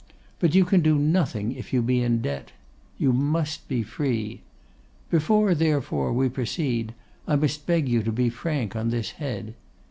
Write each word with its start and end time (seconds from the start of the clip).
But 0.39 0.55
you 0.55 0.65
can 0.65 0.81
do 0.81 0.97
nothing 0.97 1.51
if 1.51 1.71
you 1.71 1.83
be 1.83 2.01
in 2.01 2.23
debt. 2.23 2.53
You 2.97 3.13
must 3.13 3.67
be 3.67 3.83
free. 3.83 4.41
Before, 5.11 5.53
therefore, 5.53 6.11
we 6.11 6.27
proceed, 6.27 6.95
I 7.27 7.35
must 7.35 7.67
beg 7.67 7.87
you 7.87 8.01
to 8.01 8.11
be 8.11 8.27
frank 8.31 8.75
on 8.75 8.89
this 8.89 9.11
head. 9.21 9.53